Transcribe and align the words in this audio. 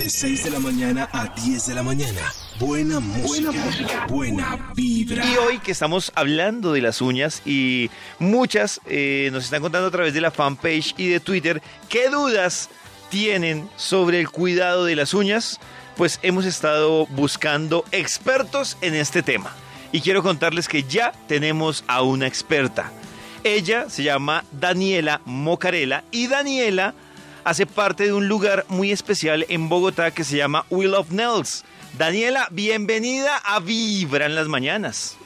De 0.00 0.08
6 0.08 0.44
de 0.44 0.50
la 0.50 0.60
mañana 0.60 1.10
a 1.12 1.26
10 1.26 1.66
de 1.66 1.74
la 1.74 1.82
mañana. 1.82 2.32
Buena 2.58 3.00
música. 3.00 3.28
Buena 3.28 3.52
música. 3.52 4.06
Buena 4.08 4.72
vibra. 4.74 5.22
Y 5.26 5.36
hoy 5.36 5.58
que 5.58 5.72
estamos 5.72 6.10
hablando 6.14 6.72
de 6.72 6.80
las 6.80 7.02
uñas 7.02 7.42
y 7.44 7.90
muchas 8.18 8.80
eh, 8.86 9.28
nos 9.30 9.44
están 9.44 9.60
contando 9.60 9.88
a 9.88 9.90
través 9.90 10.14
de 10.14 10.22
la 10.22 10.30
fanpage 10.30 10.94
y 10.96 11.08
de 11.08 11.20
Twitter 11.20 11.60
qué 11.90 12.08
dudas 12.08 12.70
tienen 13.10 13.68
sobre 13.76 14.20
el 14.20 14.30
cuidado 14.30 14.86
de 14.86 14.96
las 14.96 15.12
uñas, 15.12 15.60
pues 15.98 16.18
hemos 16.22 16.46
estado 16.46 17.04
buscando 17.08 17.84
expertos 17.92 18.78
en 18.80 18.94
este 18.94 19.22
tema. 19.22 19.54
Y 19.92 20.00
quiero 20.00 20.22
contarles 20.22 20.66
que 20.66 20.82
ya 20.84 21.12
tenemos 21.28 21.84
a 21.88 22.00
una 22.00 22.26
experta. 22.26 22.90
Ella 23.44 23.90
se 23.90 24.02
llama 24.02 24.46
Daniela 24.50 25.20
Mocarela 25.26 26.04
y 26.10 26.26
Daniela 26.26 26.94
hace 27.44 27.66
parte 27.66 28.04
de 28.04 28.12
un 28.12 28.28
lugar 28.28 28.64
muy 28.68 28.92
especial 28.92 29.46
en 29.48 29.68
Bogotá 29.68 30.10
que 30.10 30.24
se 30.24 30.36
llama 30.36 30.64
Will 30.70 30.94
of 30.94 31.10
Nails. 31.10 31.64
Daniela, 31.98 32.48
bienvenida 32.50 33.36
a 33.44 33.60
Vibra 33.60 34.26
en 34.26 34.34
las 34.34 34.48
mañanas. 34.48 35.18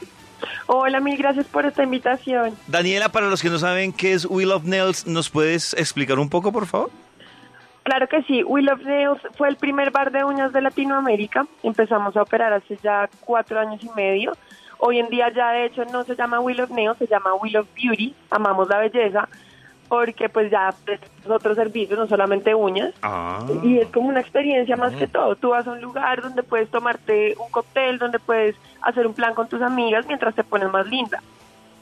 Hola, 0.67 0.99
mil 0.99 1.17
gracias 1.17 1.45
por 1.47 1.65
esta 1.65 1.83
invitación. 1.83 2.55
Daniela, 2.67 3.09
para 3.09 3.27
los 3.27 3.41
que 3.41 3.49
no 3.49 3.59
saben 3.59 3.93
qué 3.93 4.13
es 4.13 4.25
Will 4.25 4.51
of 4.51 4.63
Nails, 4.63 5.05
¿nos 5.05 5.29
puedes 5.29 5.73
explicar 5.73 6.19
un 6.19 6.29
poco, 6.29 6.51
por 6.51 6.65
favor? 6.65 6.89
Claro 7.83 8.07
que 8.07 8.23
sí, 8.23 8.43
Will 8.43 8.69
of 8.69 8.81
Nails 8.81 9.21
fue 9.37 9.47
el 9.47 9.57
primer 9.57 9.91
bar 9.91 10.11
de 10.11 10.23
uñas 10.23 10.51
de 10.53 10.61
Latinoamérica. 10.61 11.45
Empezamos 11.61 12.17
a 12.17 12.23
operar 12.23 12.51
hace 12.51 12.77
ya 12.83 13.07
cuatro 13.21 13.59
años 13.59 13.83
y 13.83 13.89
medio. 13.95 14.35
Hoy 14.79 14.99
en 14.99 15.07
día 15.09 15.31
ya 15.33 15.51
de 15.51 15.65
hecho 15.65 15.85
no 15.85 16.03
se 16.03 16.15
llama 16.15 16.39
Will 16.39 16.61
of 16.61 16.71
Nails, 16.71 16.97
se 16.97 17.07
llama 17.07 17.35
Will 17.35 17.57
of 17.57 17.67
Beauty, 17.75 18.13
amamos 18.29 18.67
la 18.67 18.79
belleza 18.79 19.29
porque 19.87 20.29
pues 20.29 20.51
ya 20.51 20.73
otros 21.27 21.55
servicios, 21.55 21.97
no 21.97 22.07
solamente 22.07 22.53
uñas. 22.55 22.93
Ah. 23.01 23.45
Y 23.63 23.79
es 23.79 23.87
como 23.89 24.09
una 24.09 24.19
experiencia 24.19 24.75
más 24.75 24.93
que 24.93 25.07
todo. 25.07 25.35
Tú 25.35 25.49
vas 25.49 25.65
a 25.67 25.71
un 25.71 25.81
lugar 25.81 26.21
donde 26.21 26.43
puedes 26.43 26.69
tomarte 26.69 27.35
un 27.37 27.49
cóctel, 27.51 27.97
donde 27.97 28.19
puedes 28.19 28.55
hacer 28.81 29.07
un 29.07 29.13
plan 29.13 29.33
con 29.33 29.47
tus 29.47 29.61
amigas 29.61 30.05
mientras 30.07 30.35
te 30.35 30.43
pones 30.43 30.71
más 30.71 30.85
linda. 30.87 31.21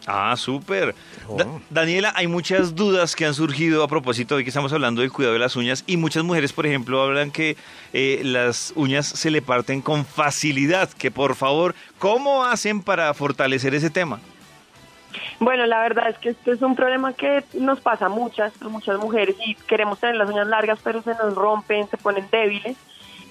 Ah, 0.06 0.36
súper. 0.36 0.94
Da- 1.38 1.48
Daniela, 1.70 2.12
hay 2.18 2.28
muchas 2.28 2.76
dudas 2.76 3.16
que 3.16 3.26
han 3.26 3.34
surgido 3.34 3.84
a 3.86 3.88
propósito 3.88 4.36
de 4.36 4.44
que 4.44 4.50
estamos 4.50 4.74
hablando 4.74 5.00
del 5.00 5.14
cuidado 5.14 5.32
de 5.34 5.40
las 5.40 5.56
uñas 5.56 5.86
y 5.88 5.96
muchas 5.96 6.26
mujeres, 6.26 6.52
por 6.52 6.66
ejemplo, 6.66 7.02
hablan 7.02 7.32
que 7.32 7.56
eh, 7.94 8.20
las 8.26 8.74
uñas 8.76 9.06
se 9.06 9.32
le 9.32 9.42
parten 9.42 9.82
con 9.82 10.04
facilidad. 10.06 10.90
Que 10.92 11.10
por 11.10 11.36
favor, 11.36 11.74
¿cómo 12.00 12.44
hacen 12.44 12.82
para 12.82 13.14
fortalecer 13.14 13.76
ese 13.76 13.90
tema? 13.90 14.20
Bueno, 15.40 15.66
la 15.66 15.82
verdad 15.82 16.10
es 16.10 16.18
que 16.18 16.30
este 16.30 16.52
es 16.52 16.62
un 16.62 16.76
problema 16.76 17.14
que 17.14 17.44
nos 17.54 17.80
pasa 17.82 18.06
a 18.06 18.10
muchas, 18.10 18.54
a 18.62 18.70
muchas 18.70 19.00
mujeres 19.00 19.36
y 19.46 19.56
queremos 19.56 20.00
tener 20.00 20.16
las 20.16 20.30
uñas 20.30 20.48
largas, 20.48 20.80
pero 20.84 21.02
se 21.02 21.14
nos 21.16 21.36
rompen, 21.36 21.88
se 21.88 21.98
ponen 21.98 22.28
débiles. 22.32 22.78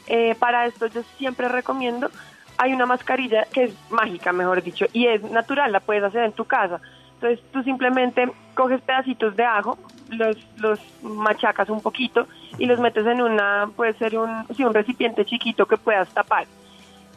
Eh, 0.09 0.35
para 0.39 0.67
esto 0.67 0.87
yo 0.87 1.03
siempre 1.17 1.49
recomiendo, 1.49 2.11
hay 2.59 2.73
una 2.73 2.87
mascarilla 2.87 3.45
que 3.53 3.65
es 3.65 3.75
mágica, 3.91 4.33
mejor 4.33 4.63
dicho, 4.63 4.87
y 4.93 5.07
es 5.07 5.23
natural, 5.23 5.73
la 5.73 5.81
puedes 5.81 6.03
hacer 6.03 6.25
en 6.25 6.33
tu 6.33 6.45
casa. 6.45 6.81
Entonces 7.15 7.41
tú 7.53 7.63
simplemente 7.63 8.31
coges 8.55 8.81
pedacitos 8.81 9.37
de 9.37 9.45
ajo, 9.45 9.79
los, 10.11 10.37
los 10.59 10.81
machacas 11.03 11.71
un 11.71 11.81
poquito 11.81 12.27
y 12.59 12.67
los 12.67 12.81
metes 12.81 13.07
en 13.07 13.23
una, 13.23 13.71
puede 13.75 13.95
ser 13.95 14.19
un, 14.19 14.45
sí, 14.57 14.65
un 14.65 14.75
recipiente 14.75 15.25
chiquito 15.25 15.67
que 15.67 15.77
puedas 15.77 16.13
tapar. 16.13 16.47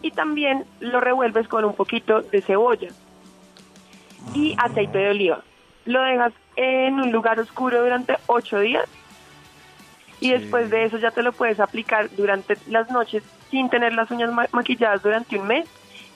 Y 0.02 0.12
también 0.12 0.66
lo 0.80 1.02
revuelves 1.02 1.48
con 1.48 1.66
un 1.66 1.74
poquito 1.74 2.22
de 2.22 2.42
cebolla 2.42 2.90
y 4.34 4.56
aceite 4.58 4.98
de 4.98 5.10
oliva. 5.10 5.42
Lo 5.86 6.02
dejas 6.02 6.34
en 6.56 6.96
un 7.00 7.12
lugar 7.12 7.40
oscuro 7.40 7.82
durante 7.84 8.18
ocho 8.28 8.60
días 8.60 8.86
y 10.20 10.32
después 10.32 10.70
de 10.70 10.86
eso 10.86 10.98
ya 10.98 11.12
te 11.12 11.22
lo 11.22 11.32
puedes 11.34 11.60
aplicar 11.60 12.10
durante 12.16 12.58
las 12.68 12.90
noches 12.90 13.24
sin 13.52 13.70
tener 13.70 13.94
las 13.94 14.10
uñas 14.12 14.32
ma- 14.32 14.48
maquilladas 14.52 15.04
durante 15.04 15.38
un 15.38 15.48
mes. 15.48 15.68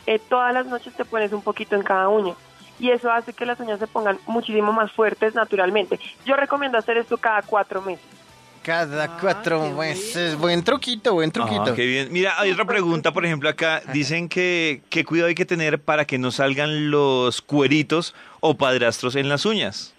Eh, 0.07 0.17
todas 0.17 0.53
las 0.53 0.66
noches 0.66 0.93
te 0.95 1.05
pones 1.05 1.31
un 1.33 1.41
poquito 1.41 1.75
en 1.75 1.83
cada 1.83 2.09
uña 2.09 2.33
y 2.79 2.89
eso 2.91 3.11
hace 3.11 3.33
que 3.33 3.45
las 3.45 3.59
uñas 3.59 3.77
se 3.79 3.88
pongan 3.88 4.17
muchísimo 4.25 4.72
más 4.72 4.91
fuertes 4.91 5.35
naturalmente. 5.35 6.00
Yo 6.25 6.35
recomiendo 6.35 6.78
hacer 6.78 6.97
esto 6.97 7.17
cada 7.17 7.41
cuatro 7.44 7.81
meses. 7.81 8.05
Cada 8.64 9.18
cuatro 9.20 9.72
meses. 9.72 10.38
Buen 10.38 10.64
truquito, 10.64 11.14
buen 11.14 11.31
truquito. 11.31 11.64
Ah, 11.68 11.74
qué 11.75 11.86
bien. 11.86 12.09
Mira, 12.12 12.34
hay 12.40 12.52
otra 12.52 12.66
pregunta, 12.66 13.12
por 13.12 13.25
ejemplo, 13.25 13.50
acá 13.50 13.81
dicen 13.94 14.28
que 14.30 14.81
qué 14.90 15.06
cuidado 15.06 15.30
hay 15.30 15.36
que 15.36 15.46
tener 15.46 15.80
para 15.81 16.06
que 16.06 16.18
no 16.18 16.30
salgan 16.31 16.92
los 16.92 17.42
cueritos 17.42 18.14
o 18.42 18.56
padrastros 18.56 19.16
en 19.16 19.30
las 19.30 19.46
uñas. 19.46 19.96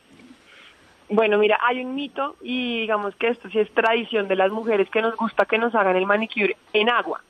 Bueno, 1.09 1.39
mira, 1.39 1.59
hay 1.67 1.83
un 1.85 1.95
mito 1.95 2.37
y 2.43 2.81
digamos 2.83 3.17
que 3.17 3.29
esto 3.29 3.49
sí 3.51 3.59
es 3.59 3.73
tradición 3.75 4.29
de 4.29 4.37
las 4.37 4.53
mujeres 4.53 4.89
que 4.91 5.03
nos 5.03 5.17
gusta 5.17 5.45
que 5.47 5.59
nos 5.59 5.75
hagan 5.75 5.97
el 5.97 6.07
manicure 6.07 6.57
en 6.73 6.89
agua. 6.89 7.21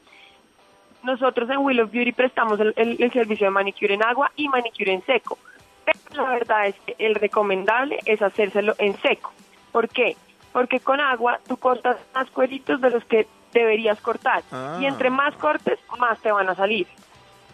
Nosotros 1.03 1.49
en 1.49 1.59
Will 1.59 1.81
of 1.81 1.91
Beauty 1.91 2.13
prestamos 2.13 2.61
el, 2.61 2.75
el- 2.77 3.03
el 3.03 3.13
servicio 3.13 3.47
de 3.47 3.51
manicure 3.51 3.95
en 3.95 4.03
agua 4.03 4.31
y 4.37 4.49
manicure 4.49 4.93
en 4.93 5.07
seco. 5.07 5.39
Pero 5.87 6.25
la 6.25 6.31
verdad 6.31 6.67
es 6.67 6.75
que 6.85 6.95
el 6.99 7.15
recomendable 7.15 7.99
es 8.05 8.21
hacérselo 8.21 8.75
en 8.79 9.01
seco. 9.01 9.33
¿Por 9.73 9.89
qué? 9.89 10.17
Porque 10.53 10.81
con 10.81 11.01
agua 11.01 11.39
tú 11.47 11.57
cortas 11.57 11.97
más 12.15 12.29
cueritos 12.31 12.81
de 12.81 12.91
los 12.91 13.05
que 13.05 13.27
deberías 13.53 14.01
cortar. 14.01 14.43
Ah. 14.53 14.79
Y 14.81 14.87
entre 14.87 15.11
más 15.11 15.35
cortes, 15.37 15.79
más 15.99 16.19
te 16.21 16.33
van 16.33 16.49
a 16.49 16.55
salir. 16.55 16.87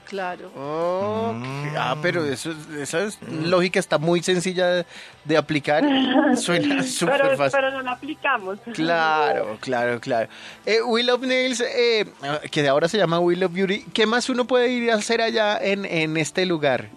Claro. 0.07 0.47
Ok. 0.55 1.45
Ah, 1.77 1.97
pero 2.01 2.25
eso, 2.25 2.53
esa 2.79 3.01
es- 3.03 3.21
lógica 3.23 3.81
está 3.81 3.99
muy 3.99 4.23
sencilla 4.23 4.69
de, 4.69 4.87
de 5.25 5.37
aplicar. 5.37 5.83
Suena 6.37 6.83
súper 6.85 7.21
Pero, 7.23 7.37
fácil. 7.37 7.59
pero 7.61 7.71
no 7.73 7.83
la 7.83 7.93
aplicamos. 7.93 8.59
Claro, 8.73 9.57
claro, 9.61 10.01
claro. 10.01 10.29
Eh, 10.65 10.81
Will 10.83 11.11
of 11.11 11.23
Nails, 11.23 11.61
eh, 11.61 12.07
que 12.53 12.69
ahora 12.69 12.87
se 12.89 12.99
llama 12.99 13.19
Will 13.19 13.43
of 13.43 13.53
Beauty, 13.53 13.85
¿qué 13.93 14.07
más 14.07 14.29
uno 14.31 14.45
puede 14.47 14.69
ir 14.69 14.93
a 14.93 14.95
hacer 14.95 15.21
allá 15.21 15.59
en, 15.61 15.85
en 15.85 16.17
este 16.17 16.47
lugar? 16.47 16.89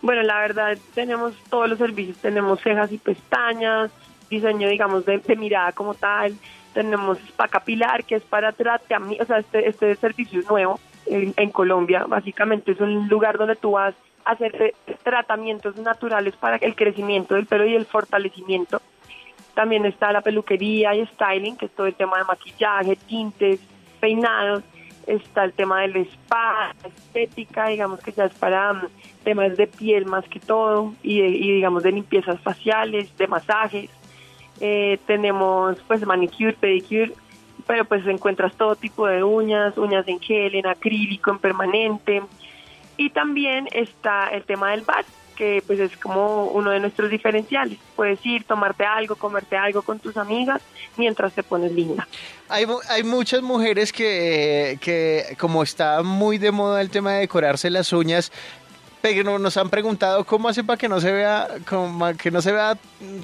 Bueno, 0.00 0.22
la 0.22 0.38
verdad, 0.40 0.78
tenemos 0.94 1.34
todos 1.50 1.68
los 1.68 1.78
servicios. 1.78 2.16
Tenemos 2.18 2.60
cejas 2.62 2.90
y 2.92 2.96
pestañas, 2.98 3.90
diseño, 4.30 4.68
digamos, 4.68 5.04
de, 5.06 5.20
mirada 5.36 5.72
como 5.72 5.94
tal. 5.94 6.34
Tenemos 6.74 7.18
spa 7.20 7.48
capilar, 7.48 8.04
que 8.04 8.16
es 8.16 8.22
para 8.22 8.52
tratamiento, 8.52 9.22
o 9.24 9.26
sea, 9.26 9.38
este, 9.38 9.68
este 9.68 9.94
servicio 9.96 10.42
nuevo 10.48 10.78
en, 11.06 11.32
en 11.36 11.50
Colombia. 11.50 12.04
Básicamente 12.06 12.72
es 12.72 12.80
un 12.80 13.08
lugar 13.08 13.38
donde 13.38 13.56
tú 13.56 13.72
vas 13.72 13.94
a 14.24 14.32
hacer 14.32 14.74
tratamientos 15.02 15.76
naturales 15.76 16.36
para 16.36 16.56
el 16.56 16.74
crecimiento 16.76 17.34
del 17.34 17.46
pelo 17.46 17.64
y 17.66 17.74
el 17.74 17.86
fortalecimiento. 17.86 18.80
También 19.54 19.86
está 19.86 20.12
la 20.12 20.20
peluquería 20.20 20.94
y 20.94 21.04
styling, 21.06 21.56
que 21.56 21.66
es 21.66 21.72
todo 21.72 21.86
el 21.86 21.94
tema 21.94 22.18
de 22.18 22.24
maquillaje, 22.24 22.96
tintes, 22.96 23.60
peinados. 24.00 24.62
Está 25.06 25.44
el 25.44 25.54
tema 25.54 25.80
del 25.80 25.96
spa, 25.96 26.74
estética, 26.84 27.68
digamos 27.68 27.98
que 28.00 28.12
ya 28.12 28.26
es 28.26 28.34
para 28.34 28.74
mm, 28.74 28.88
temas 29.24 29.56
de 29.56 29.66
piel 29.66 30.04
más 30.04 30.28
que 30.28 30.38
todo, 30.38 30.92
y, 31.02 31.22
de- 31.22 31.28
y 31.28 31.52
digamos 31.54 31.82
de 31.82 31.92
limpiezas 31.92 32.38
faciales, 32.42 33.16
de 33.16 33.26
masajes. 33.26 33.90
Eh, 34.60 34.98
tenemos 35.06 35.78
pues 35.86 36.04
manicure, 36.04 36.54
pedicure, 36.54 37.12
pero 37.66 37.84
pues 37.84 38.06
encuentras 38.06 38.54
todo 38.56 38.76
tipo 38.76 39.06
de 39.06 39.22
uñas, 39.22 39.76
uñas 39.76 40.06
en 40.08 40.20
gel, 40.20 40.54
en 40.54 40.66
acrílico, 40.66 41.30
en 41.30 41.38
permanente. 41.38 42.22
Y 42.96 43.10
también 43.10 43.68
está 43.72 44.28
el 44.28 44.42
tema 44.44 44.72
del 44.72 44.82
bar, 44.82 45.04
que 45.36 45.62
pues 45.64 45.78
es 45.78 45.96
como 45.96 46.46
uno 46.46 46.70
de 46.70 46.80
nuestros 46.80 47.10
diferenciales. 47.10 47.78
Puedes 47.94 48.24
ir, 48.26 48.42
tomarte 48.42 48.84
algo, 48.84 49.14
comerte 49.14 49.56
algo 49.56 49.82
con 49.82 50.00
tus 50.00 50.16
amigas 50.16 50.60
mientras 50.96 51.32
te 51.32 51.44
pones 51.44 51.70
linda. 51.70 52.08
Hay, 52.48 52.66
hay 52.88 53.04
muchas 53.04 53.42
mujeres 53.42 53.92
que, 53.92 54.78
que, 54.80 55.36
como 55.38 55.62
está 55.62 56.02
muy 56.02 56.38
de 56.38 56.50
moda 56.50 56.80
el 56.80 56.90
tema 56.90 57.12
de 57.12 57.20
decorarse 57.20 57.70
las 57.70 57.92
uñas, 57.92 58.32
nos 59.38 59.56
han 59.56 59.70
preguntado 59.70 60.24
cómo 60.24 60.48
hace 60.48 60.64
para 60.64 60.76
que 60.76 60.88
no 60.88 61.00
se 61.00 61.12
vea, 61.12 61.48
como 61.68 62.12
que 62.16 62.30
no 62.30 62.40
se 62.42 62.52
vea 62.52 62.76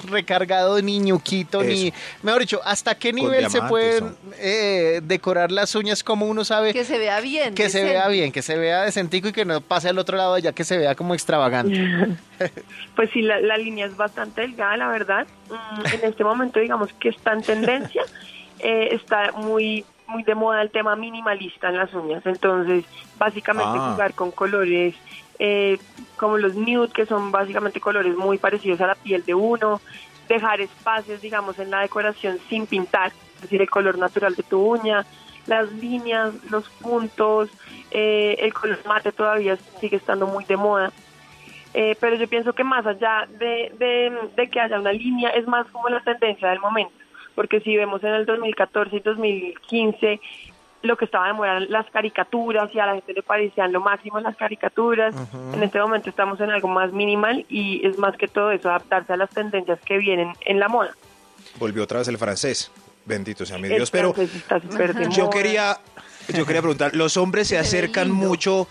recargado 0.08 0.80
ni 0.82 0.98
ñuquito, 0.98 1.62
ni, 1.62 1.92
mejor 2.22 2.40
dicho, 2.42 2.60
hasta 2.64 2.94
qué 2.96 3.12
nivel 3.12 3.50
se 3.50 3.60
pueden 3.62 4.16
eh, 4.38 5.00
decorar 5.02 5.50
las 5.52 5.74
uñas, 5.74 6.02
como 6.04 6.26
uno 6.26 6.44
sabe 6.44 6.72
Que 6.72 6.84
se 6.84 6.98
vea 6.98 7.20
bien. 7.20 7.54
que 7.54 7.68
se 7.70 7.84
vea 7.84 8.08
bien, 8.08 8.32
que 8.32 8.42
se 8.42 8.56
vea 8.56 8.82
decentico 8.82 9.28
y 9.28 9.32
que 9.32 9.44
no 9.44 9.60
pase 9.60 9.88
al 9.88 9.98
otro 9.98 10.16
lado 10.16 10.38
ya 10.38 10.52
que 10.52 10.64
se 10.64 10.76
vea 10.78 10.94
como 10.94 11.14
extravagante. 11.14 12.16
Pues 12.96 13.10
sí, 13.12 13.22
la, 13.22 13.40
la 13.40 13.56
línea 13.56 13.86
es 13.86 13.96
bastante 13.96 14.40
delgada, 14.42 14.76
la 14.76 14.88
verdad. 14.88 15.26
Mm, 15.50 15.86
En 15.94 16.10
este 16.10 16.24
momento, 16.24 16.58
digamos 16.60 16.92
que 17.00 17.08
está 17.10 17.32
en 17.32 17.42
tendencia. 17.42 18.02
Eh, 18.60 18.94
está 18.94 19.32
muy 19.32 19.84
muy 20.06 20.22
de 20.22 20.34
moda 20.34 20.62
el 20.62 20.70
tema 20.70 20.96
minimalista 20.96 21.68
en 21.68 21.76
las 21.78 21.92
uñas. 21.94 22.24
Entonces, 22.26 22.84
básicamente 23.18 23.78
Ah. 23.78 23.90
jugar 23.92 24.14
con 24.14 24.30
colores 24.30 24.94
eh, 25.40 25.78
como 26.16 26.38
los 26.38 26.54
nude, 26.54 26.90
que 26.92 27.06
son 27.06 27.32
básicamente 27.32 27.80
colores 27.80 28.16
muy 28.16 28.38
parecidos 28.38 28.80
a 28.80 28.86
la 28.86 28.94
piel 28.94 29.24
de 29.24 29.34
uno. 29.34 29.80
Dejar 30.28 30.60
espacios, 30.60 31.20
digamos, 31.20 31.58
en 31.58 31.70
la 31.70 31.80
decoración 31.80 32.38
sin 32.48 32.66
pintar, 32.66 33.12
es 33.36 33.42
decir, 33.42 33.60
el 33.60 33.68
color 33.68 33.98
natural 33.98 34.34
de 34.36 34.42
tu 34.44 34.60
uña. 34.60 35.04
Las 35.46 35.70
líneas, 35.72 36.32
los 36.50 36.68
puntos, 36.70 37.50
eh, 37.90 38.36
el 38.38 38.54
color 38.54 38.78
mate 38.86 39.12
todavía 39.12 39.56
sigue 39.80 39.96
estando 39.96 40.26
muy 40.26 40.44
de 40.44 40.56
moda. 40.56 40.92
Eh, 41.74 41.96
pero 42.00 42.14
yo 42.14 42.28
pienso 42.28 42.52
que 42.52 42.62
más 42.62 42.86
allá 42.86 43.26
de, 43.28 43.72
de, 43.76 44.16
de 44.36 44.48
que 44.48 44.60
haya 44.60 44.78
una 44.78 44.92
línea, 44.92 45.30
es 45.30 45.46
más 45.48 45.66
como 45.72 45.88
la 45.88 46.00
tendencia 46.00 46.48
del 46.48 46.60
momento. 46.60 46.94
Porque 47.34 47.60
si 47.60 47.76
vemos 47.76 48.02
en 48.04 48.14
el 48.14 48.26
2014 48.26 48.96
y 48.96 49.00
2015 49.00 50.20
lo 50.84 50.96
que 50.96 51.06
estaba 51.06 51.26
de 51.26 51.32
moda 51.32 51.52
eran 51.52 51.70
las 51.70 51.90
caricaturas 51.90 52.70
y 52.74 52.78
a 52.78 52.86
la 52.86 52.92
gente 52.94 53.14
le 53.14 53.22
parecían 53.22 53.72
lo 53.72 53.80
máximo 53.80 54.20
las 54.20 54.36
caricaturas. 54.36 55.14
En 55.54 55.62
este 55.62 55.80
momento 55.80 56.10
estamos 56.10 56.38
en 56.40 56.50
algo 56.50 56.68
más 56.68 56.92
minimal 56.92 57.46
y 57.48 57.86
es 57.86 57.96
más 57.98 58.16
que 58.16 58.28
todo 58.28 58.50
eso, 58.50 58.68
adaptarse 58.68 59.14
a 59.14 59.16
las 59.16 59.30
tendencias 59.30 59.80
que 59.80 59.96
vienen 59.96 60.32
en 60.42 60.60
la 60.60 60.68
moda. 60.68 60.94
Volvió 61.58 61.84
otra 61.84 62.00
vez 62.00 62.08
el 62.08 62.18
francés. 62.18 62.70
Bendito 63.06 63.46
sea 63.46 63.58
mi 63.58 63.68
El 63.68 63.76
Dios. 63.76 63.90
Pero 63.90 64.14
yo 65.10 65.30
quería, 65.30 65.78
yo 66.28 66.44
quería 66.46 66.60
preguntar, 66.60 66.94
¿los 66.94 67.16
hombres 67.16 67.48
se 67.48 67.58
acercan 67.58 68.10
mucho 68.10 68.68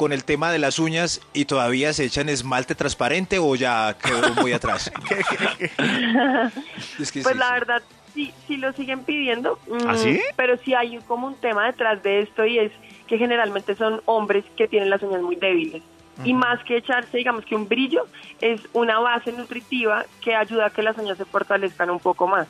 con 0.00 0.14
el 0.14 0.24
tema 0.24 0.50
de 0.50 0.58
las 0.58 0.78
uñas 0.78 1.20
y 1.34 1.44
todavía 1.44 1.92
se 1.92 2.06
echan 2.06 2.30
esmalte 2.30 2.74
transparente 2.74 3.38
o 3.38 3.54
ya 3.54 3.94
quedó 4.02 4.34
muy 4.36 4.50
atrás? 4.54 4.90
Es 6.98 7.12
que 7.12 7.20
Pues 7.20 7.34
sí, 7.34 7.38
la 7.38 7.48
sí. 7.48 7.52
verdad, 7.52 7.82
sí, 8.14 8.32
sí 8.48 8.56
lo 8.56 8.72
siguen 8.72 9.04
pidiendo. 9.04 9.58
mm, 9.68 9.86
¿Ah, 9.88 9.96
sí? 9.98 10.18
Pero 10.36 10.56
sí 10.64 10.72
hay 10.72 10.96
como 11.06 11.26
un 11.26 11.34
tema 11.34 11.66
detrás 11.66 12.02
de 12.02 12.22
esto 12.22 12.46
y 12.46 12.58
es 12.58 12.72
que 13.08 13.18
generalmente 13.18 13.76
son 13.76 14.00
hombres 14.06 14.42
que 14.56 14.68
tienen 14.68 14.88
las 14.88 15.02
uñas 15.02 15.20
muy 15.20 15.36
débiles. 15.36 15.82
Y 16.24 16.32
más 16.32 16.64
que 16.64 16.78
echarse, 16.78 17.18
digamos 17.18 17.44
que 17.44 17.54
un 17.54 17.68
brillo, 17.68 18.06
es 18.40 18.62
una 18.72 18.98
base 18.98 19.32
nutritiva 19.32 20.06
que 20.22 20.34
ayuda 20.34 20.66
a 20.66 20.70
que 20.70 20.82
las 20.82 20.96
uñas 20.96 21.18
se 21.18 21.26
fortalezcan 21.26 21.90
un 21.90 22.00
poco 22.00 22.26
más. 22.26 22.48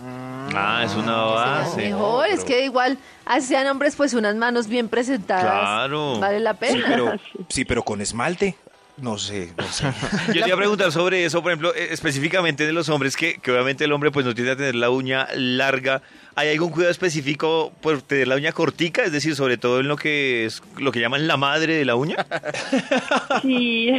Ah, 0.00 0.82
es 0.84 0.94
una 0.94 1.16
base. 1.16 1.76
Mejor, 1.90 2.26
es 2.28 2.44
que 2.44 2.64
igual, 2.64 2.98
así 3.24 3.48
sean 3.48 3.66
hombres, 3.66 3.96
pues 3.96 4.14
unas 4.14 4.34
manos 4.36 4.68
bien 4.68 4.88
presentadas. 4.88 5.44
Claro. 5.60 6.18
Vale 6.20 6.40
la 6.40 6.52
Sí, 6.52 6.58
pena. 6.60 6.84
pero, 6.88 7.12
sí, 7.48 7.64
pero 7.64 7.82
con 7.82 8.00
esmalte. 8.00 8.56
No 8.96 9.16
sé, 9.16 9.52
no 9.56 9.64
sé. 9.64 9.86
Yo 10.34 10.42
te 10.42 10.48
iba 10.48 10.54
a 10.54 10.58
preguntar 10.58 10.90
sobre 10.90 11.24
eso, 11.24 11.40
por 11.40 11.52
ejemplo, 11.52 11.72
eh, 11.74 11.88
específicamente 11.92 12.66
de 12.66 12.72
los 12.72 12.88
hombres, 12.88 13.16
que, 13.16 13.34
que 13.38 13.52
obviamente 13.52 13.84
el 13.84 13.92
hombre 13.92 14.10
pues 14.10 14.26
no 14.26 14.34
tiende 14.34 14.52
a 14.52 14.56
tener 14.56 14.74
la 14.74 14.90
uña 14.90 15.28
larga. 15.34 16.02
¿Hay 16.34 16.48
algún 16.50 16.70
cuidado 16.70 16.90
específico 16.90 17.72
por 17.80 18.02
tener 18.02 18.26
la 18.26 18.34
uña 18.34 18.50
cortica? 18.50 19.02
Es 19.04 19.12
decir, 19.12 19.36
sobre 19.36 19.56
todo 19.56 19.78
en 19.80 19.86
lo 19.88 19.96
que 19.96 20.46
es 20.46 20.62
lo 20.78 20.90
que 20.90 21.00
llaman 21.00 21.28
la 21.28 21.36
madre 21.36 21.74
de 21.74 21.84
la 21.84 21.94
uña. 21.94 22.16
Sí, 23.42 23.90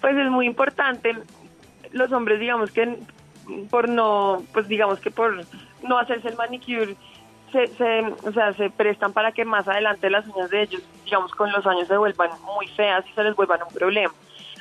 pues 0.00 0.16
es 0.16 0.30
muy 0.30 0.46
importante. 0.46 1.16
Los 1.92 2.12
hombres, 2.12 2.38
digamos 2.40 2.70
que 2.70 2.98
por 3.70 3.88
no, 3.88 4.42
pues 4.52 4.68
digamos 4.68 5.00
que 5.00 5.10
por 5.10 5.44
no 5.82 5.98
hacerse 5.98 6.28
el 6.28 6.36
manicure, 6.36 6.96
se, 7.50 7.66
se, 7.68 8.00
o 8.26 8.32
sea, 8.32 8.52
se 8.54 8.70
prestan 8.70 9.12
para 9.12 9.32
que 9.32 9.44
más 9.44 9.68
adelante 9.68 10.08
las 10.10 10.26
uñas 10.26 10.50
de 10.50 10.62
ellos, 10.62 10.82
digamos, 11.04 11.32
con 11.32 11.52
los 11.52 11.66
años 11.66 11.86
se 11.86 11.96
vuelvan 11.96 12.30
muy 12.44 12.66
feas 12.68 13.04
y 13.08 13.12
se 13.12 13.22
les 13.22 13.36
vuelvan 13.36 13.60
un 13.62 13.74
problema. 13.74 14.12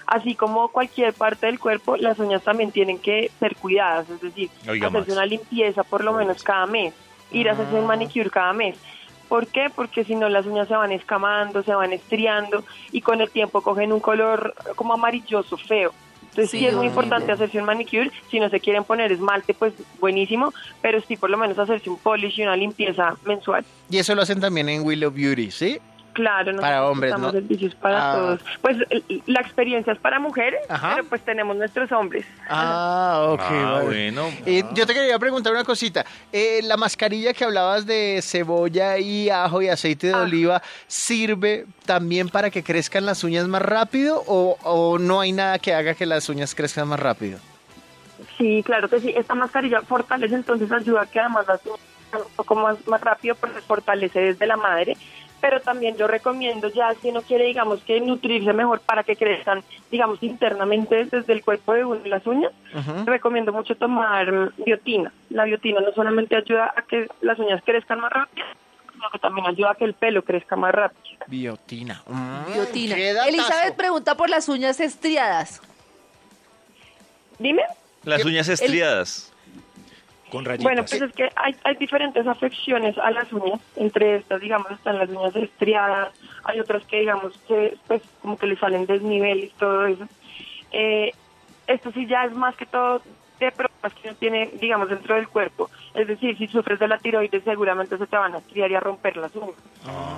Así 0.07 0.35
como 0.35 0.67
cualquier 0.67 1.13
parte 1.13 1.45
del 1.45 1.59
cuerpo, 1.59 1.95
las 1.95 2.19
uñas 2.19 2.43
también 2.43 2.71
tienen 2.71 2.99
que 2.99 3.31
ser 3.39 3.55
cuidadas, 3.55 4.09
es 4.09 4.19
decir, 4.19 4.49
Oiga, 4.67 4.87
hacerse 4.87 5.13
una 5.13 5.25
limpieza 5.25 5.83
por 5.83 6.03
lo 6.03 6.11
menos 6.11 6.43
cada 6.43 6.65
mes, 6.65 6.93
ir 7.31 7.47
a 7.47 7.53
hacerse 7.53 7.75
un 7.75 7.87
manicure 7.87 8.29
cada 8.29 8.51
mes. 8.51 8.77
¿Por 9.29 9.47
qué? 9.47 9.71
Porque 9.73 10.03
si 10.03 10.15
no 10.15 10.27
las 10.27 10.45
uñas 10.45 10.67
se 10.67 10.75
van 10.75 10.91
escamando, 10.91 11.63
se 11.63 11.73
van 11.73 11.93
estriando 11.93 12.65
y 12.91 12.99
con 12.99 13.21
el 13.21 13.29
tiempo 13.29 13.61
cogen 13.61 13.93
un 13.93 14.01
color 14.01 14.53
como 14.75 14.93
amarilloso, 14.93 15.55
feo. 15.55 15.93
Entonces 16.31 16.49
sí, 16.49 16.59
Sí, 16.59 16.65
es 16.65 16.73
muy 16.73 16.87
importante 16.87 17.31
hacerse 17.31 17.59
un 17.59 17.65
manicure. 17.65 18.09
Si 18.29 18.39
no 18.39 18.49
se 18.49 18.59
quieren 18.59 18.83
poner 18.83 19.11
esmalte, 19.11 19.53
pues 19.53 19.73
buenísimo, 19.99 20.53
pero 20.81 21.01
sí 21.01 21.17
por 21.17 21.29
lo 21.29 21.37
menos 21.37 21.59
hacerse 21.59 21.89
un 21.89 21.97
polish 21.97 22.39
y 22.39 22.43
una 22.43 22.55
limpieza 22.55 23.15
mensual. 23.25 23.65
Y 23.89 23.97
eso 23.97 24.15
lo 24.15 24.21
hacen 24.21 24.39
también 24.39 24.69
en 24.69 24.83
Willow 24.85 25.11
Beauty, 25.11 25.51
¿sí? 25.51 25.79
Claro, 26.13 26.55
Para 26.59 26.81
nosotros 26.81 26.91
hombres, 26.91 27.17
¿no? 27.19 27.31
servicios 27.31 27.75
para 27.75 28.11
Ah. 28.11 28.15
todos. 28.15 28.39
Pues 28.61 28.77
la 29.27 29.39
experiencia 29.39 29.93
es 29.93 29.99
para 29.99 30.19
mujeres, 30.19 30.59
Ajá. 30.69 30.95
pero 30.95 31.07
pues 31.07 31.21
tenemos 31.23 31.55
nuestros 31.55 31.91
hombres. 31.91 32.25
Ah, 32.49 33.27
ok. 33.29 33.39
Ah, 33.41 33.71
vale. 33.73 33.85
bueno. 33.85 34.27
Eh, 34.45 34.63
yo 34.73 34.85
te 34.85 34.93
quería 34.93 35.17
preguntar 35.19 35.53
una 35.53 35.63
cosita. 35.63 36.05
Eh, 36.33 36.59
la 36.63 36.75
mascarilla 36.77 37.33
que 37.33 37.45
hablabas 37.45 37.85
de 37.85 38.19
cebolla 38.21 38.97
y 38.97 39.29
ajo 39.29 39.61
y 39.61 39.69
aceite 39.69 40.07
de 40.07 40.13
Ah. 40.13 40.21
oliva, 40.23 40.61
¿sirve 40.87 41.65
también 41.85 42.29
para 42.29 42.49
que 42.49 42.63
crezcan 42.63 43.05
las 43.05 43.23
uñas 43.23 43.47
más 43.47 43.61
rápido 43.61 44.21
o, 44.27 44.57
o 44.63 44.99
no 44.99 45.21
hay 45.21 45.31
nada 45.31 45.59
que 45.59 45.73
haga 45.73 45.93
que 45.93 46.05
las 46.05 46.27
uñas 46.29 46.53
crezcan 46.55 46.87
más 46.87 46.99
rápido? 46.99 47.39
Sí, 48.37 48.61
claro 48.65 48.89
que 48.89 48.99
sí. 48.99 49.13
Esta 49.15 49.33
mascarilla 49.35 49.81
fortalece, 49.81 50.35
entonces 50.35 50.71
ayuda 50.71 51.01
a 51.03 51.05
que 51.05 51.19
además 51.19 51.45
las 51.47 51.65
uñas 51.65 51.79
un 52.13 52.35
poco 52.35 52.55
más, 52.55 52.75
más 52.87 52.99
rápido 53.01 53.35
porque 53.35 53.61
fortalece 53.61 54.19
desde 54.19 54.45
la 54.45 54.57
madre. 54.57 54.97
Pero 55.41 55.59
también 55.59 55.97
yo 55.97 56.07
recomiendo 56.07 56.69
ya 56.69 56.93
si 57.01 57.09
uno 57.09 57.23
quiere, 57.23 57.45
digamos, 57.45 57.81
que 57.81 57.99
nutrirse 57.99 58.53
mejor 58.53 58.79
para 58.81 59.03
que 59.03 59.15
crezcan, 59.15 59.63
digamos, 59.89 60.21
internamente 60.21 61.05
desde 61.05 61.33
el 61.33 61.43
cuerpo 61.43 61.73
de 61.73 61.83
uno 61.83 61.99
las 62.05 62.25
uñas, 62.27 62.51
recomiendo 63.05 63.51
mucho 63.51 63.75
tomar 63.75 64.53
biotina. 64.63 65.11
La 65.29 65.45
biotina 65.45 65.81
no 65.81 65.91
solamente 65.93 66.35
ayuda 66.35 66.71
a 66.75 66.83
que 66.83 67.07
las 67.21 67.39
uñas 67.39 67.61
crezcan 67.65 67.99
más 67.99 68.11
rápido, 68.11 68.45
sino 68.93 69.09
que 69.09 69.19
también 69.19 69.47
ayuda 69.47 69.71
a 69.71 69.75
que 69.75 69.85
el 69.85 69.95
pelo 69.95 70.23
crezca 70.23 70.55
más 70.55 70.73
rápido. 70.73 71.01
Biotina. 71.27 72.03
Mm, 72.07 72.53
Biotina. 72.53 72.95
Elizabeth 73.27 73.75
pregunta 73.75 74.15
por 74.15 74.29
las 74.29 74.47
uñas 74.47 74.79
estriadas. 74.79 75.61
Dime. 77.39 77.63
Las 78.03 78.23
uñas 78.25 78.47
estriadas. 78.47 79.33
Con 80.31 80.45
rayitas. 80.45 80.63
Bueno, 80.63 80.83
pues 80.83 81.01
es 81.01 81.11
que 81.13 81.29
hay, 81.35 81.55
hay 81.63 81.75
diferentes 81.75 82.25
afecciones 82.25 82.97
a 82.97 83.11
las 83.11 83.31
uñas. 83.33 83.59
Entre 83.75 84.15
estas, 84.15 84.41
digamos, 84.41 84.71
están 84.71 84.97
las 84.97 85.09
uñas 85.09 85.35
estriadas. 85.35 86.09
Hay 86.45 86.59
otras 86.59 86.85
que, 86.85 86.99
digamos, 86.99 87.37
que, 87.47 87.77
pues 87.87 88.01
como 88.21 88.37
que 88.37 88.47
le 88.47 88.55
salen 88.55 88.85
desniveles, 88.85 89.51
todo 89.53 89.85
eso. 89.85 90.07
Eh, 90.71 91.11
esto 91.67 91.91
sí 91.91 92.05
ya 92.07 92.25
es 92.25 92.33
más 92.33 92.55
que 92.55 92.65
todo 92.65 93.01
de 93.39 93.51
problemas 93.51 93.93
que 93.99 94.07
uno 94.07 94.17
tiene, 94.17 94.49
digamos, 94.59 94.89
dentro 94.89 95.15
del 95.15 95.27
cuerpo. 95.27 95.69
Es 95.93 96.07
decir, 96.07 96.37
si 96.37 96.47
sufres 96.47 96.79
de 96.79 96.87
la 96.87 96.97
tiroides, 96.97 97.43
seguramente 97.43 97.97
se 97.97 98.07
te 98.07 98.15
van 98.15 98.35
a 98.35 98.37
estriar 98.37 98.71
y 98.71 98.75
a 98.75 98.79
romper 98.79 99.17
las 99.17 99.35
uñas. 99.35 99.55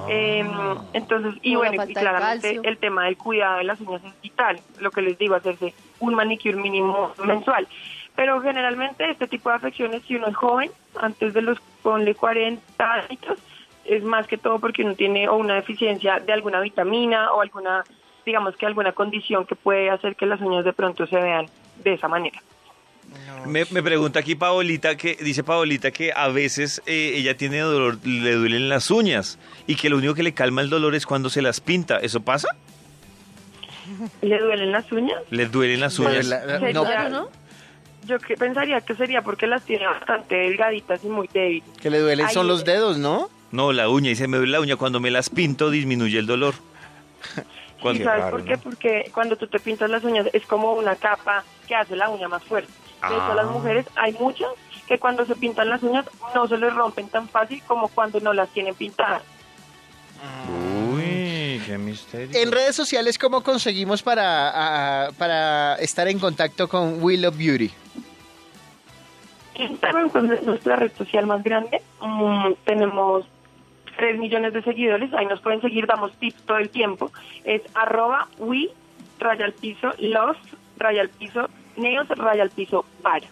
Eh, 0.10 0.46
entonces, 0.92 1.36
y 1.42 1.56
bueno, 1.56 1.84
y 1.88 1.94
claramente 1.94 2.60
el 2.64 2.78
tema 2.78 3.06
del 3.06 3.18
cuidado 3.18 3.60
de 3.60 3.64
las 3.64 3.80
uñas 3.80 4.04
es 4.04 4.22
vital. 4.22 4.60
Lo 4.80 4.92
que 4.92 5.02
les 5.02 5.18
digo, 5.18 5.36
hacerse 5.36 5.74
un 6.00 6.14
manicure 6.16 6.58
mínimo 6.58 7.14
mensual. 7.24 7.68
Pero 8.16 8.42
generalmente 8.42 9.10
este 9.10 9.28
tipo 9.28 9.50
de 9.50 9.56
afecciones, 9.56 10.04
si 10.08 10.16
uno 10.16 10.28
es 10.28 10.36
joven, 10.36 10.70
antes 11.02 11.34
de 11.34 11.42
los, 11.42 11.58
ponle 11.82 12.14
40 12.16 12.94
años, 12.94 13.40
es 13.86 14.04
más 14.04 14.28
que 14.28 14.38
todo 14.38 14.60
porque 14.60 14.84
uno 14.84 14.96
tiene 14.96 15.28
o 15.28 15.36
una 15.36 15.56
deficiencia 15.56 16.20
de 16.20 16.32
alguna 16.32 16.60
vitamina 16.62 17.32
o 17.34 17.42
alguna, 17.42 17.84
digamos 18.26 18.56
que 18.56 18.66
alguna 18.66 18.92
condición 18.92 19.46
que 19.46 19.56
puede 19.56 19.90
hacer 19.90 20.16
que 20.16 20.26
las 20.26 20.40
uñas 20.42 20.64
de 20.64 20.74
pronto 20.74 21.08
se 21.08 21.16
vean 21.18 21.48
de 21.84 21.94
esa 21.94 22.08
manera. 22.08 22.40
Me, 23.46 23.66
me 23.72 23.84
pregunta 23.84 24.20
aquí 24.20 24.36
Paolita 24.36 24.96
que 24.96 25.16
dice 25.20 25.44
Paolita 25.44 25.92
que 25.92 26.14
a 26.16 26.30
veces 26.30 26.82
eh, 26.86 27.14
ella 27.16 27.36
tiene 27.36 27.60
dolor, 27.60 27.98
le 28.06 28.32
duelen 28.34 28.70
las 28.70 28.90
uñas 28.90 29.38
y 29.68 29.76
que 29.76 29.90
lo 29.90 29.98
único 29.98 30.14
que 30.14 30.24
le 30.24 30.34
calma 30.34 30.62
el 30.62 30.70
dolor 30.70 30.96
es 30.96 31.06
cuando 31.06 31.30
se 31.30 31.42
las 31.42 31.60
pinta. 31.60 31.98
¿Eso 31.98 32.22
pasa? 32.22 32.48
¿Le 34.22 34.40
duelen 34.40 34.72
las 34.72 34.90
uñas? 34.92 35.18
¿Le 35.30 35.46
duelen 35.48 35.82
las 35.82 36.00
uñas? 36.00 36.26
la- 36.28 37.10
¿no? 37.10 37.28
Yo 38.06 38.20
que 38.20 38.36
pensaría 38.36 38.82
que 38.82 38.96
sería 38.96 39.22
porque 39.22 39.48
las 39.48 39.64
tiene 39.64 39.86
bastante 39.88 40.36
delgaditas 40.36 41.04
y 41.04 41.08
muy 41.08 41.28
débiles. 41.32 41.70
que 41.82 41.90
le 41.90 42.00
duelen 42.00 42.30
son 42.30 42.48
los 42.48 42.66
dedos, 42.66 42.98
¿no? 42.98 43.30
No, 43.52 43.72
la 43.72 43.88
uña, 43.90 44.10
dice, 44.10 44.28
me 44.28 44.38
duele 44.38 44.52
la 44.54 44.60
uña. 44.62 44.76
Cuando 44.76 45.00
me 45.00 45.12
las 45.12 45.30
pinto 45.30 45.70
disminuye 45.70 46.18
el 46.20 46.26
dolor. 46.26 46.56
Cuando- 47.82 48.02
¿Y 48.02 48.06
sabes 48.06 48.22
raro, 48.26 48.38
por 48.38 48.46
qué? 48.46 48.52
¿no? 48.56 48.62
Porque 48.62 49.12
cuando 49.14 49.36
tú 49.36 49.48
te 49.48 49.60
pintas 49.60 49.90
las 49.90 50.04
uñas 50.04 50.28
es 50.34 50.46
como 50.46 50.74
una 50.74 50.96
capa 50.96 51.44
que 51.68 51.76
hace 51.76 51.96
la 51.96 52.10
uña 52.10 52.28
más 52.30 52.44
fuerte. 52.44 52.72
De 53.02 53.14
hecho, 53.14 53.32
a 53.32 53.36
las 53.36 53.46
Ah. 53.46 53.52
mujeres 53.52 53.86
hay 53.96 54.14
muchas 54.14 54.48
que 54.88 54.98
cuando 55.00 55.26
se 55.26 55.36
pintan 55.36 55.70
las 55.70 55.84
uñas 55.84 56.06
no 56.34 56.48
se 56.48 56.58
les 56.58 56.74
rompen 56.74 57.10
tan 57.10 57.28
fácil 57.28 57.62
como 57.68 57.90
cuando 57.90 58.20
no 58.22 58.32
las 58.34 58.50
tienen 58.50 58.74
pintadas. 58.76 59.22
Uy, 60.50 60.53
qué 61.66 61.78
misterio. 61.78 62.40
En 62.40 62.52
redes 62.52 62.76
sociales, 62.76 63.18
¿cómo 63.18 63.42
conseguimos 63.44 64.04
para, 64.04 65.10
para 65.18 65.76
estar 65.76 66.08
en 66.08 66.20
contacto 66.20 66.68
con 66.68 67.02
Willow 67.04 67.32
Beauty? 67.32 67.72
Instagram 69.56 70.10
pues, 70.10 70.32
es 70.32 70.44
nuestra 70.44 70.76
red 70.76 70.92
social 70.98 71.28
más 71.28 71.44
grande. 71.44 71.82
Mm, 72.02 72.54
tenemos 72.66 73.26
3 73.98 74.18
millones 74.18 74.54
de 74.54 74.64
seguidores. 74.64 75.14
Ahí 75.14 75.26
nos 75.26 75.42
pueden 75.42 75.62
seguir, 75.62 75.86
damos 75.86 76.14
tips 76.18 76.42
todo 76.44 76.58
el 76.58 76.70
tiempo. 76.70 77.12
Es 77.44 77.62
arroba 77.74 78.28
we, 78.38 78.70
raya 79.20 79.46
al 79.46 79.54
piso, 79.54 79.92
los, 80.00 80.38
raya 80.78 81.02
al 81.02 81.10
piso, 81.10 81.50
neos, 81.78 82.08
raya 82.10 82.44
al 82.44 82.50
piso, 82.50 82.86
bar. 83.02 83.24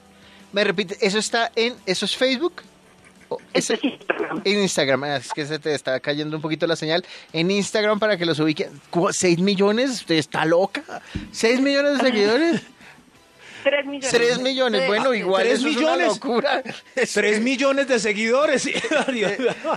Me 0.53 0.63
repite, 0.63 0.97
¿eso 1.01 1.17
está 1.17 1.51
en, 1.55 1.75
eso 1.85 2.05
es 2.05 2.15
Facebook? 2.15 2.61
¿O 3.31 3.37
Este 3.53 3.73
es 3.75 3.81
en 4.43 4.59
Instagram, 4.61 5.05
es 5.05 5.31
que 5.33 5.45
se 5.45 5.57
te 5.59 5.73
está 5.73 5.99
cayendo 5.99 6.35
un 6.35 6.41
poquito 6.41 6.67
la 6.67 6.75
señal. 6.75 7.05
En 7.31 7.49
Instagram 7.49 7.99
para 7.99 8.17
que 8.17 8.25
los 8.25 8.39
ubiquen. 8.39 8.69
¿Cu- 8.89 9.13
¿Seis 9.13 9.39
millones? 9.39 9.91
¿Usted 9.91 10.15
está 10.15 10.43
loca? 10.45 10.83
¿Seis 11.31 11.61
millones 11.61 11.97
de 11.99 12.09
seguidores? 12.09 12.61
3 13.63 13.85
millones. 13.85 14.09
Tres 14.09 14.39
millones. 14.39 14.81
Sí. 14.81 14.87
Bueno, 14.87 15.13
igual 15.13 15.43
¿Tres 15.43 15.59
eso 15.59 15.67
es 15.67 15.75
millones? 15.75 15.97
una 15.97 16.07
locura. 16.15 16.63
Tres 17.13 17.39
millones 17.41 17.87
de 17.87 17.99
seguidores. 17.99 18.61
sí. 18.63 18.73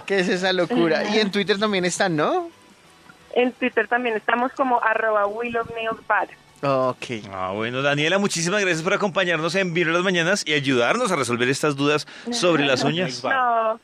¿Qué 0.07 0.21
es 0.21 0.29
esa 0.29 0.53
locura? 0.55 1.05
Y 1.15 1.19
en 1.19 1.31
Twitter 1.31 1.59
también 1.59 1.85
están, 1.85 2.17
¿no? 2.17 2.49
En 3.35 3.53
Twitter 3.53 3.87
también 3.87 4.17
estamos 4.17 4.53
como 4.53 4.83
arroba 4.83 5.27
Will 5.27 5.57
of. 5.59 5.69
Ok. 6.65 7.05
Ah, 7.31 7.51
bueno, 7.55 7.83
Daniela, 7.83 8.19
muchísimas 8.19 8.61
gracias 8.63 8.83
por 8.83 8.95
acompañarnos 8.95 9.55
en 9.55 9.75
Vibra 9.75 9.93
las 9.93 10.03
Mañanas 10.03 10.43
y 10.47 10.55
ayudarnos 10.55 11.13
a 11.13 11.17
resolver 11.17 11.49
estas 11.49 11.77
dudas 11.77 12.07
sobre 12.33 12.65
las 12.65 12.83
uñas. 12.85 13.23
No, 13.23 13.79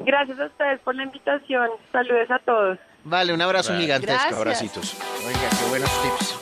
gracias 0.00 0.38
a 0.40 0.46
ustedes 0.46 0.80
por 0.80 0.94
la 0.94 1.04
invitación. 1.04 1.68
Saludos 1.92 2.30
a 2.30 2.38
todos. 2.38 2.78
Vale, 3.04 3.34
un 3.34 3.42
abrazo 3.42 3.76
gigantesco. 3.76 4.14
Gracias. 4.16 4.36
Abracitos. 4.38 4.96
Oiga, 5.26 5.50
qué 5.50 5.68
buenos 5.68 5.90
tips. 6.02 6.38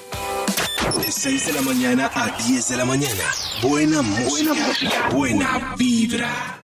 De 1.05 1.11
6 1.11 1.47
de 1.47 1.53
la 1.55 1.62
mañana 1.62 2.11
a 2.15 2.29
10 2.47 2.69
de 2.69 2.77
la 2.77 2.85
mañana. 2.85 3.25
Buena 3.62 4.03
música. 4.03 4.53
Buena 4.53 4.67
música. 4.67 5.09
Buena 5.11 5.75
vibra. 5.77 6.61